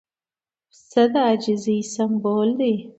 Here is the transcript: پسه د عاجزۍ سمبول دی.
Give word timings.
پسه 0.69 1.03
د 1.11 1.13
عاجزۍ 1.25 1.79
سمبول 1.93 2.49
دی. 2.59 2.73